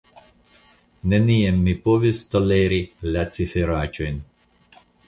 Neniam 1.13 1.59
mi 1.67 1.75
povis 1.85 2.23
toleri 2.33 2.83
la 3.13 3.29
ciferaĉojn. 3.39 4.23